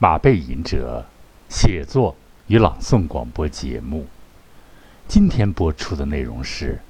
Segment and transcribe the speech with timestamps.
[0.00, 1.06] 马背吟者
[1.48, 2.14] 写作
[2.46, 4.06] 与朗诵广播节目。
[5.08, 6.80] 今天播出的内容是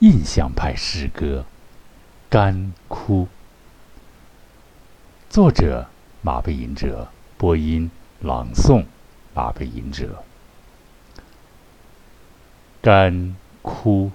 [0.00, 1.46] 印象派诗歌
[2.28, 3.26] 《干枯》，
[5.30, 5.86] 作者
[6.20, 7.08] 马背吟者，
[7.38, 7.88] 播音
[8.20, 8.86] 朗诵
[9.32, 10.24] 马背吟者。
[12.80, 14.10] 干枯，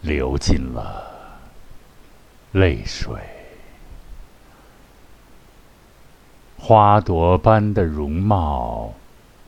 [0.00, 1.15] 流尽了
[2.56, 3.14] 泪水，
[6.56, 8.94] 花朵般的容貌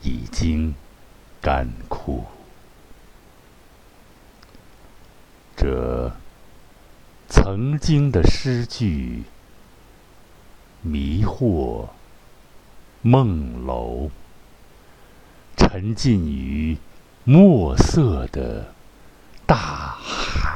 [0.03, 0.75] 已经
[1.41, 2.23] 干枯。
[5.57, 6.11] 这
[7.27, 9.23] 曾经的诗句，
[10.83, 11.87] 迷惑。
[13.01, 14.11] 梦楼，
[15.57, 16.77] 沉浸于
[17.23, 18.73] 墨色的
[19.47, 20.48] 大海，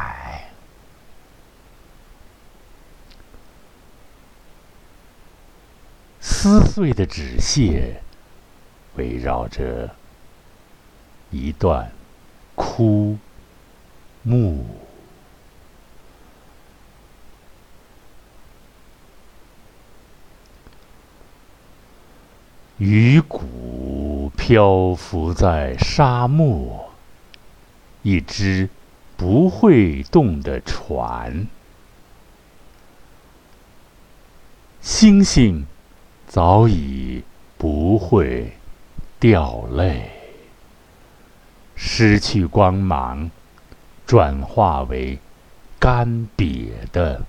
[6.44, 8.02] 撕碎的纸屑
[8.98, 9.96] 围绕着
[11.32, 11.90] 一段
[12.54, 13.18] 枯
[14.24, 14.66] 木。
[22.78, 26.92] 鱼骨漂浮在沙漠，
[28.02, 28.68] 一只
[29.16, 31.48] 不会动的船。
[34.82, 35.66] 星星
[36.34, 37.22] 早已
[37.60, 38.54] 不会
[39.20, 40.10] 掉泪，
[41.76, 43.30] 失去光芒，
[44.08, 45.20] 转化为
[45.80, 47.22] 干瘪的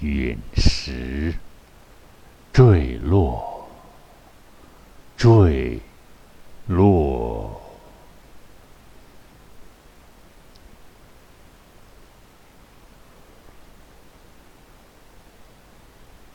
[0.00, 1.32] 陨石，
[2.52, 3.68] 坠落。
[5.16, 5.78] 坠
[6.66, 7.63] 落，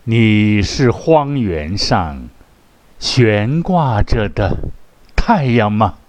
[0.09, 2.29] 你是荒原上
[2.97, 4.57] 悬挂着的
[5.15, 5.99] 太阳吗？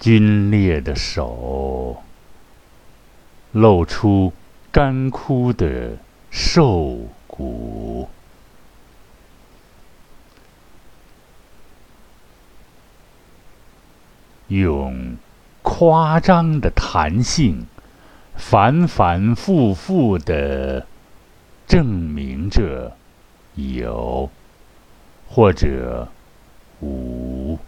[0.00, 2.02] 皲裂的手
[3.52, 4.32] 露出。
[4.70, 5.96] 干枯的
[6.30, 8.08] 瘦骨，
[14.48, 15.16] 用
[15.70, 17.66] 夸张的弹性，
[18.34, 20.86] 反反复复的
[21.66, 22.96] 证明着
[23.54, 24.30] 有
[25.28, 26.08] 或者
[26.80, 27.58] 无。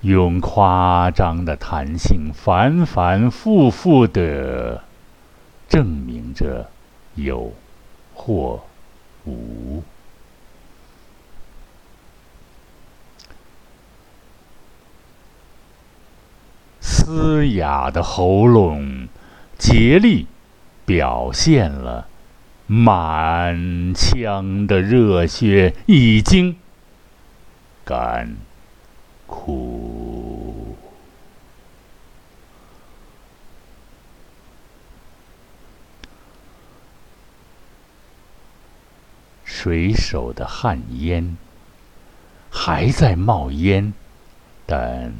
[0.00, 4.82] 用夸张的弹性，反反复复的。
[5.68, 6.68] 证明着
[7.14, 7.50] 有
[8.12, 8.60] 或
[9.24, 9.82] 无，
[17.04, 19.08] 嘶哑的喉咙
[19.58, 20.28] 竭力
[20.86, 22.06] 表现了
[22.66, 26.56] 满腔的热血已经
[27.84, 28.36] 干
[29.26, 30.76] 枯。
[39.44, 41.36] 水手的汗烟
[42.50, 43.92] 还在冒烟，
[44.66, 45.12] 但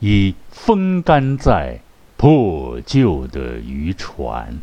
[0.00, 1.80] 已风干在
[2.16, 4.58] 破旧的渔船，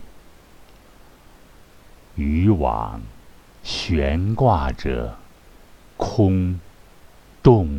[2.16, 3.02] 渔网
[3.64, 5.18] 悬挂着
[5.96, 6.60] 空
[7.42, 7.70] 洞。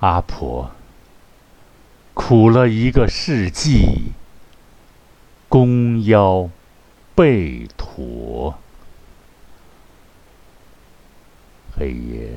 [0.00, 0.70] 阿婆
[2.14, 4.12] 苦了一个世纪。
[5.50, 6.50] 弓腰
[7.14, 8.58] 背驼，
[11.78, 12.28] 黑夜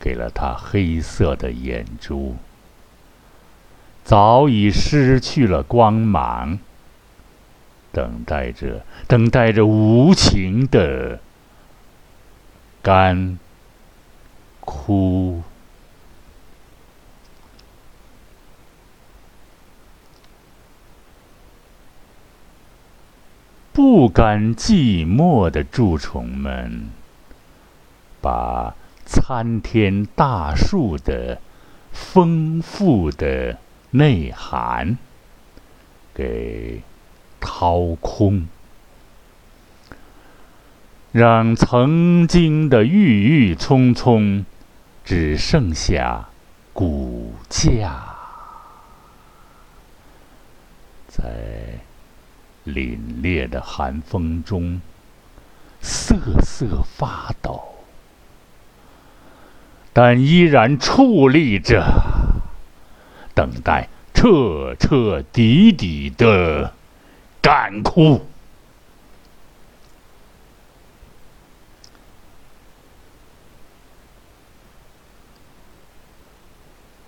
[0.00, 2.36] 给了他黑色的眼珠，
[4.02, 6.58] 早已失去了光芒，
[7.92, 11.20] 等待着，等待着无情的
[12.82, 13.38] 干
[14.60, 15.42] 枯。
[23.74, 26.90] 不甘寂寞的蛀虫们，
[28.22, 28.74] 把
[29.04, 31.42] 参天大树的
[31.92, 33.58] 丰富的
[33.90, 34.96] 内涵
[36.14, 36.80] 给
[37.40, 38.46] 掏空，
[41.10, 44.46] 让曾经的郁郁葱葱
[45.04, 46.28] 只剩下
[46.72, 48.02] 骨架，
[51.08, 51.80] 在。
[52.64, 54.80] 凛冽的寒风中，
[55.80, 57.71] 瑟瑟发抖，
[59.92, 61.84] 但依然矗立着，
[63.34, 66.72] 等待彻彻底底的
[67.40, 68.26] 干枯。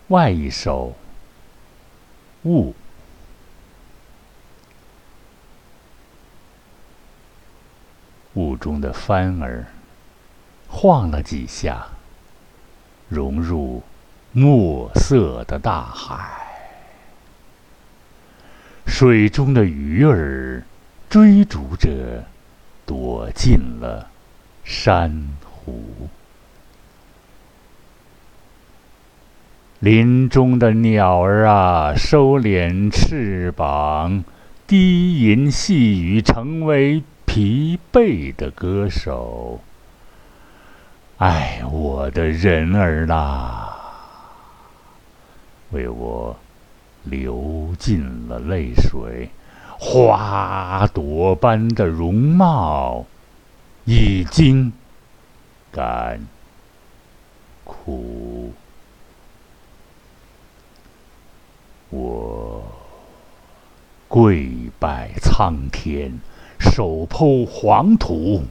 [0.08, 0.94] 外一首
[2.48, 2.72] 《雾》。
[8.34, 9.66] 雾中的帆儿
[10.68, 11.86] 晃了几下，
[13.08, 13.82] 融入
[14.32, 16.24] 墨色的大海。
[18.86, 20.62] 水中的鱼儿
[21.08, 22.24] 追逐着，
[22.86, 24.08] 躲进了
[24.64, 26.08] 珊瑚。
[29.78, 34.24] 林中的鸟儿啊，收敛翅膀，
[34.66, 37.02] 低吟细语，成为。
[37.26, 39.58] 疲惫的歌手，
[41.24, 43.74] 爱我的人儿啦，
[45.70, 46.36] 为我
[47.04, 49.30] 流尽了泪水。
[49.78, 53.06] 花朵般的容貌
[53.86, 54.70] 已经
[55.72, 56.20] 干
[57.64, 58.52] 枯，
[61.88, 62.62] 我
[64.08, 66.20] 跪拜苍天。
[66.60, 68.42] 手剖黄土，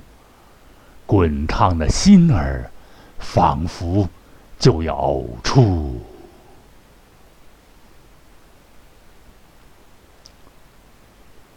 [1.06, 2.72] 滚烫的心儿，
[3.20, 4.10] 仿佛
[4.58, 6.02] 就要呕出。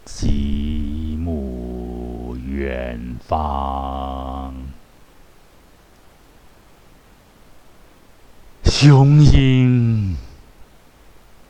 [0.05, 4.53] 极目远方，
[8.63, 10.17] 雄鹰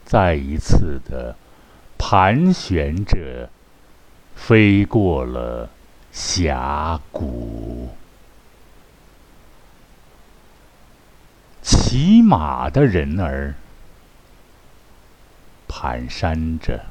[0.05, 1.35] 再一次的
[1.97, 3.49] 盘旋着。
[4.35, 5.67] 飞过了
[6.19, 7.89] 峡谷，
[11.61, 13.53] 骑马的人儿
[15.67, 16.85] 蹒跚着，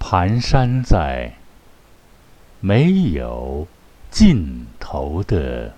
[0.00, 1.34] 蹒跚在
[2.58, 3.68] 没有
[4.10, 5.72] 尽头的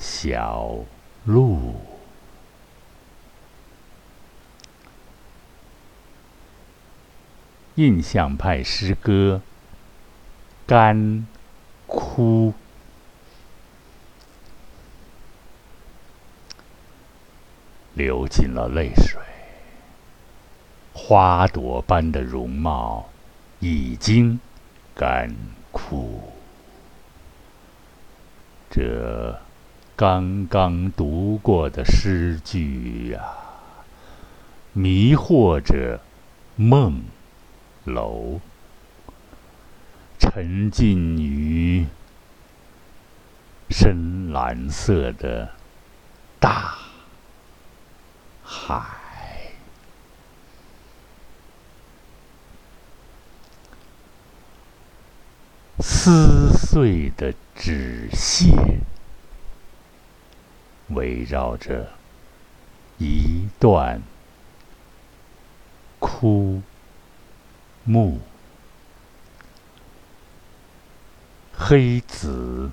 [0.00, 0.74] 小
[1.24, 1.76] 路。
[7.76, 9.40] 印象派诗歌
[10.66, 11.26] 《干
[11.86, 12.52] 枯》，
[17.94, 19.20] 流尽了泪水。
[20.94, 23.08] 花朵般的容貌
[23.60, 24.38] 已经
[24.94, 25.34] 干
[25.70, 26.32] 枯。
[28.70, 29.40] 这
[29.96, 33.20] 刚刚读过的诗句呀，
[34.72, 36.00] 迷惑着
[36.56, 37.02] 梦。
[37.84, 38.38] 楼
[40.34, 41.86] 沉浸于
[43.68, 45.54] 深蓝色的
[46.40, 46.78] 大
[48.42, 48.82] 海，
[55.80, 58.48] 撕碎的纸屑
[60.88, 61.90] 围绕着
[62.96, 64.00] 一段
[65.98, 66.62] 枯。
[67.84, 68.20] 木、
[71.64, 72.72] 黑子、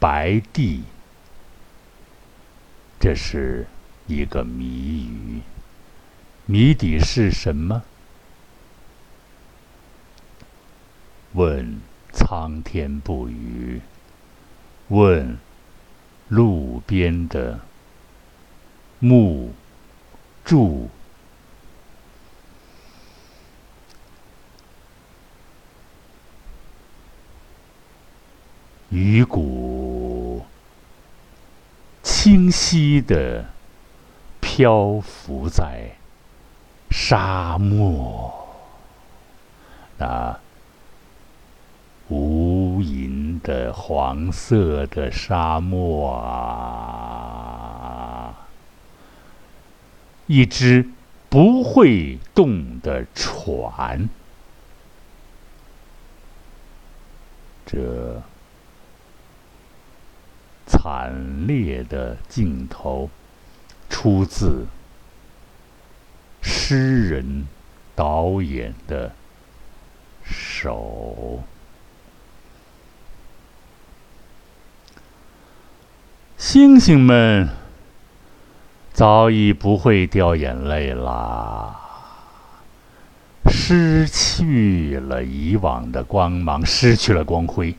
[0.00, 0.82] 白地，
[2.98, 3.68] 这是
[4.08, 5.42] 一个谜语。
[6.44, 7.84] 谜底是什么？
[11.34, 11.80] 问
[12.12, 13.80] 苍天不语，
[14.88, 15.38] 问
[16.26, 17.60] 路边的
[18.98, 19.54] 木
[20.44, 20.90] 柱。
[28.90, 30.44] 鱼骨
[32.04, 33.44] 清晰的
[34.40, 35.90] 漂浮在
[36.90, 38.32] 沙漠，
[39.98, 40.38] 那
[42.08, 47.26] 无垠的黄色的沙漠啊，
[50.26, 50.88] 一只
[51.28, 54.08] 不会动的船，
[57.66, 58.22] 这。
[60.86, 63.10] 惨烈的镜头，
[63.90, 64.66] 出自
[66.40, 67.48] 诗人
[67.96, 69.12] 导演的
[70.22, 71.42] 手。
[76.36, 77.48] 星星们
[78.92, 81.80] 早已不会掉眼泪啦，
[83.50, 87.74] 失去了以往的光芒，失去了光辉。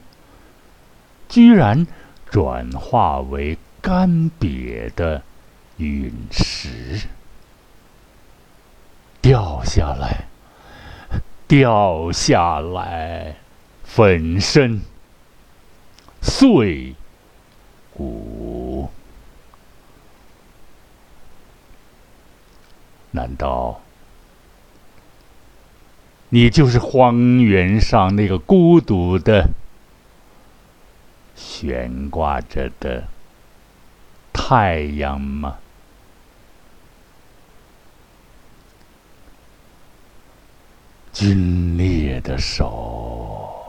[1.30, 1.88] 居然
[2.30, 5.24] 转化为干瘪的
[5.78, 7.08] 陨石，
[9.22, 10.26] 掉下来，
[11.48, 13.36] 掉下来，
[13.84, 14.82] 粉身
[16.22, 16.96] 碎
[17.94, 18.90] 骨。
[23.12, 23.82] 难道
[26.30, 29.50] 你就是荒原上那个孤独的、
[31.38, 33.04] 悬挂着的
[34.34, 35.60] 太阳吗？
[41.14, 43.64] 皲裂的手，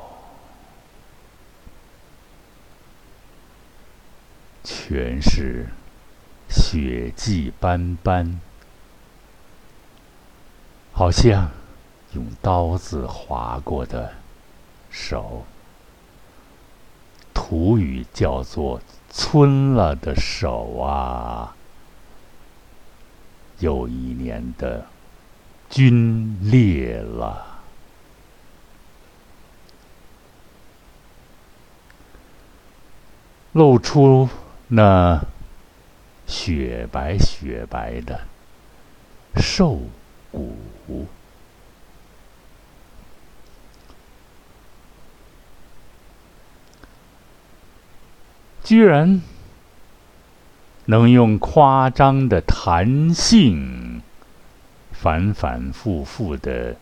[4.65, 5.69] 全是
[6.49, 8.41] 血迹斑斑。
[10.93, 11.51] 好像
[12.13, 14.15] 用刀子划过的
[14.91, 15.45] 手，
[17.41, 21.55] 土语叫做“村了的手”啊！
[23.61, 24.85] 又一年的
[25.71, 27.61] 皲裂了，
[33.53, 34.29] 露出
[34.67, 35.25] 那
[36.27, 38.23] 雪白雪白的
[39.37, 39.79] 瘦。
[40.31, 41.07] 骨，
[48.69, 49.23] 居然
[50.85, 54.03] 能用夸张的弹性，
[54.93, 56.77] 反反复复的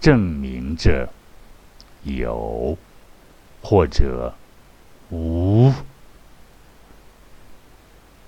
[0.00, 1.08] 证明着
[2.02, 2.76] 有
[3.62, 4.34] 或者
[5.10, 5.72] 无，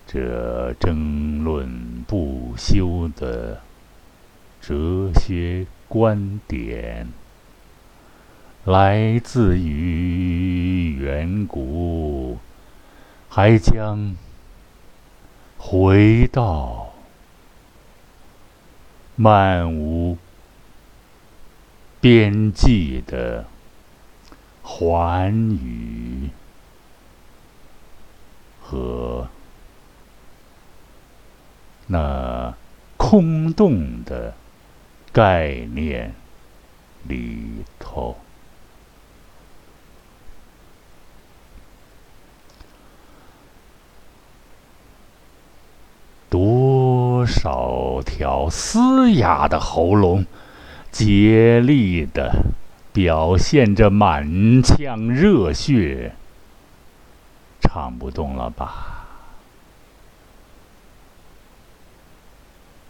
[0.07, 3.61] 这争论不休的。
[4.61, 7.09] 哲学观点
[8.65, 12.39] 来自于远古，
[13.35, 14.15] 还将
[15.57, 16.93] 回到
[19.17, 20.19] 漫无
[21.99, 23.47] 边际的
[24.63, 26.29] 寰宇
[28.61, 29.27] 和
[31.87, 32.55] 那
[32.99, 34.35] 空洞的。
[35.13, 36.15] 概念
[37.07, 38.17] 里头，
[47.43, 50.25] 少条嘶哑的喉咙，
[50.93, 52.55] 竭力的
[52.93, 56.15] 表现着满腔热血，
[57.61, 59.09] 唱不动了吧？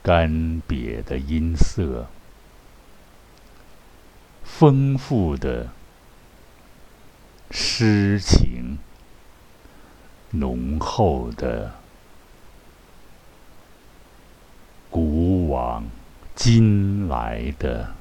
[0.02, 2.06] 干瘪的音色，
[4.44, 5.71] 丰富的
[7.50, 8.76] 诗情，
[10.32, 11.73] 浓厚的
[14.90, 15.85] 古往
[16.35, 17.92] 今来的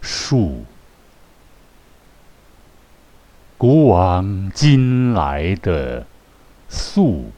[0.00, 0.64] 述，
[3.58, 6.06] 古往今来的
[6.68, 7.32] 诉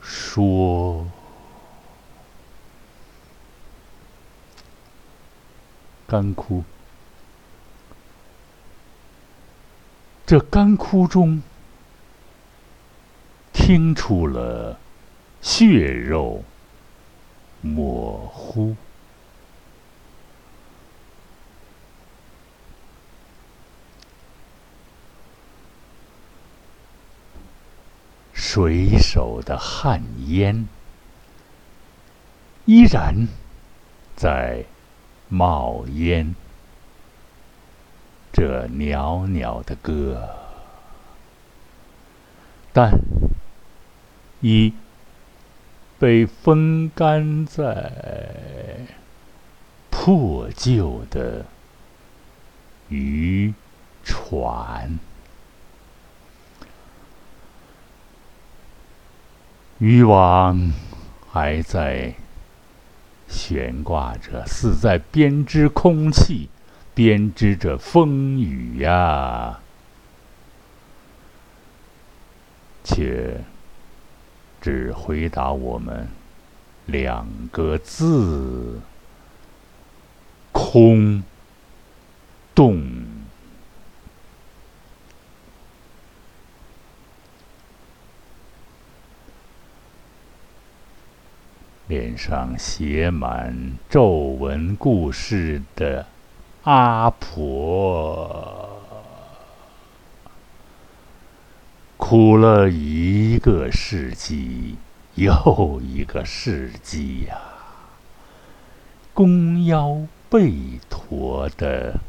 [0.00, 1.06] 说。
[6.06, 6.64] 干枯，
[10.26, 11.40] 这干枯中
[13.52, 14.80] 听出了
[15.40, 16.42] 血肉
[17.60, 18.76] 模糊，
[28.32, 30.68] 水手的汗烟
[32.64, 33.28] 依然
[34.16, 34.64] 在。
[35.32, 36.34] 冒烟，
[38.32, 40.28] 这袅袅的歌，
[42.72, 42.98] 但
[44.40, 44.74] 已
[46.00, 47.92] 被风干在
[49.90, 51.46] 破旧的
[52.88, 53.54] 渔
[54.02, 54.98] 船，
[59.78, 60.72] 渔网
[61.30, 62.14] 还在。
[63.32, 66.48] 悬挂着，似在编织空气，
[66.92, 69.60] 编织着风雨呀，
[72.82, 73.40] 却
[74.60, 76.08] 只回答我们
[76.86, 78.80] 两个字：
[80.52, 81.22] 空
[82.54, 83.10] 洞。
[91.90, 96.06] 脸上写满皱纹故事的
[96.62, 98.59] 阿婆，
[102.10, 104.74] 苦了一个世纪
[105.14, 107.38] 又一个世纪呀，
[109.14, 109.96] 弓腰
[110.28, 110.52] 背
[110.90, 112.00] 驼的。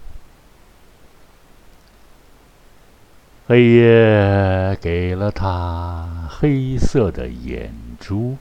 [3.46, 8.38] 黑夜给了他黑色的眼珠，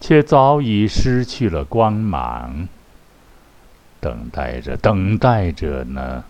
[0.00, 2.66] 却早已失去了光芒。
[4.00, 6.24] 等待着，等待着呢，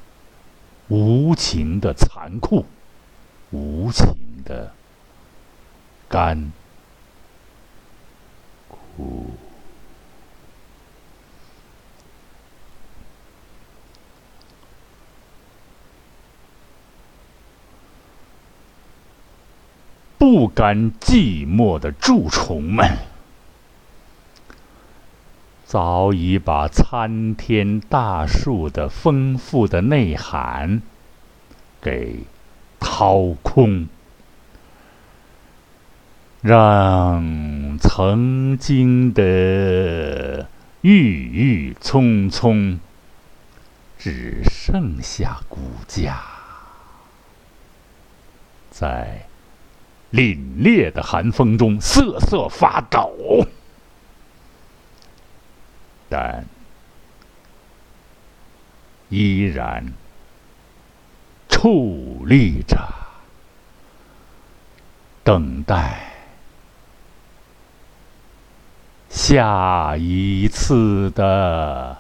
[0.89, 2.67] 无情的残酷，
[3.51, 4.73] 无情的
[6.09, 6.53] 干
[8.69, 9.31] 枯。
[20.19, 22.99] 不甘寂寞的蛀虫们，
[25.65, 30.83] 早已把参天大树的丰富的内涵
[31.81, 32.25] 给
[32.99, 33.89] 掏空，
[36.41, 40.49] 让曾经的
[40.81, 42.81] 郁郁葱葱
[43.99, 46.23] 只剩下骨架，
[48.71, 49.27] 在。
[50.13, 53.45] 凛冽的寒风中瑟瑟发抖，
[56.09, 56.47] 但
[59.11, 59.93] 依然
[61.67, 62.79] 矗立着，
[65.25, 66.13] 等待
[69.11, 71.99] 下一次的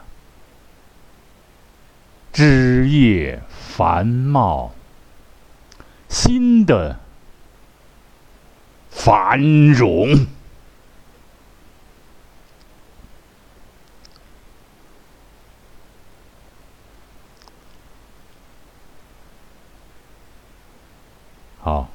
[2.33, 4.73] 枝叶繁茂，
[6.09, 7.01] 新的。
[8.89, 9.41] 繁
[9.73, 10.27] 荣。
[21.61, 21.89] 好，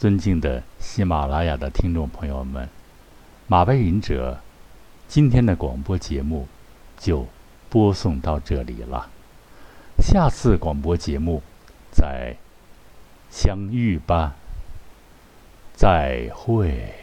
[0.00, 2.66] 尊敬的喜马拉雅的听众朋友们，
[3.46, 4.40] 马背云者
[5.06, 6.48] 今天的广播节目
[6.96, 7.26] 就
[7.68, 9.10] 播送到这里了。
[9.98, 11.42] 下次广播节目
[11.92, 12.34] 再
[13.30, 14.34] 相遇吧。
[15.74, 16.94] 再会。